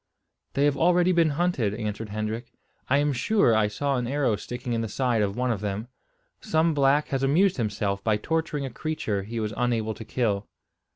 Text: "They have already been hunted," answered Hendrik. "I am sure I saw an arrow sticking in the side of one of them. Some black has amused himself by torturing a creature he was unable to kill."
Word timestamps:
"They 0.53 0.65
have 0.65 0.75
already 0.79 1.11
been 1.11 1.29
hunted," 1.37 1.75
answered 1.75 2.09
Hendrik. 2.09 2.51
"I 2.89 2.97
am 2.97 3.13
sure 3.13 3.55
I 3.55 3.67
saw 3.67 3.97
an 3.97 4.07
arrow 4.07 4.35
sticking 4.35 4.73
in 4.73 4.81
the 4.81 4.87
side 4.89 5.21
of 5.21 5.37
one 5.37 5.51
of 5.51 5.61
them. 5.61 5.89
Some 6.39 6.73
black 6.73 7.09
has 7.09 7.21
amused 7.21 7.57
himself 7.57 8.03
by 8.03 8.17
torturing 8.17 8.65
a 8.65 8.71
creature 8.71 9.21
he 9.21 9.39
was 9.39 9.53
unable 9.55 9.93
to 9.93 10.03
kill." 10.03 10.47